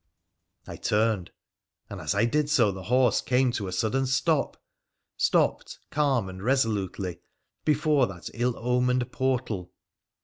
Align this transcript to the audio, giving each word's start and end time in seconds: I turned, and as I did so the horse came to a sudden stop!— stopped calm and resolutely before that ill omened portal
I 0.65 0.77
turned, 0.77 1.29
and 1.87 2.01
as 2.01 2.15
I 2.15 2.25
did 2.25 2.49
so 2.49 2.71
the 2.71 2.81
horse 2.85 3.21
came 3.21 3.51
to 3.51 3.67
a 3.67 3.71
sudden 3.71 4.07
stop!— 4.07 4.57
stopped 5.15 5.77
calm 5.91 6.27
and 6.27 6.41
resolutely 6.41 7.19
before 7.65 8.07
that 8.07 8.27
ill 8.33 8.57
omened 8.57 9.11
portal 9.11 9.71